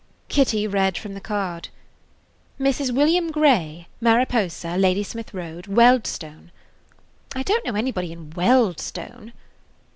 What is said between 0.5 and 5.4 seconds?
read from the card: [Page 15] "'Mrs. William Grey, Mariposa, Ladysmith